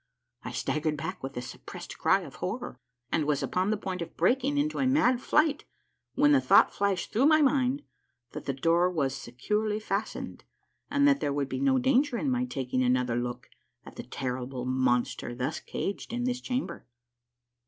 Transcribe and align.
I 0.41 0.51
staggered 0.51 0.97
back 0.97 1.21
with 1.21 1.37
a 1.37 1.43
suppressed 1.43 1.99
cry 1.99 2.21
of 2.21 2.37
horror, 2.37 2.79
and 3.11 3.25
was 3.27 3.43
upon 3.43 3.69
the 3.69 3.77
point 3.77 4.01
of 4.01 4.17
breaking 4.17 4.57
into 4.57 4.79
a 4.79 4.87
mad 4.87 5.21
flight, 5.21 5.63
when 6.15 6.31
the 6.31 6.41
thought 6.41 6.73
flashed 6.73 7.13
through 7.13 7.27
my 7.27 7.43
mind 7.43 7.83
that 8.31 8.45
the 8.45 8.53
door 8.53 8.89
was 8.89 9.13
securely 9.13 9.79
fastened, 9.79 10.43
and 10.89 11.07
that 11.07 11.19
there 11.19 11.31
would 11.31 11.49
be 11.49 11.59
no 11.59 11.77
danger 11.77 12.17
in 12.17 12.31
my 12.31 12.45
taking 12.45 12.81
another 12.81 13.15
look 13.15 13.47
at 13.85 13.95
the 13.95 14.01
terrible 14.01 14.65
monster 14.65 15.35
thus 15.35 15.59
caged 15.59 16.11
in 16.13 16.23
this 16.23 16.41
chamber. 16.41 16.87